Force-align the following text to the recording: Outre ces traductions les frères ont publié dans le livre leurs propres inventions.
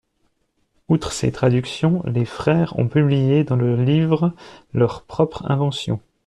Outre 0.87 1.11
ces 1.11 1.31
traductions 1.31 2.01
les 2.07 2.25
frères 2.25 2.79
ont 2.79 2.87
publié 2.87 3.43
dans 3.43 3.55
le 3.55 3.83
livre 3.83 4.33
leurs 4.73 5.03
propres 5.05 5.45
inventions. 5.45 6.01